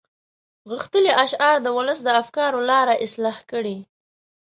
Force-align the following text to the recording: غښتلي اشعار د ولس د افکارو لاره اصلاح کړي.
غښتلي 0.69 1.11
اشعار 1.23 1.57
د 1.63 1.67
ولس 1.77 1.99
د 2.03 2.09
افکارو 2.21 2.59
لاره 2.69 2.93
اصلاح 3.05 3.37
کړي. 3.51 3.77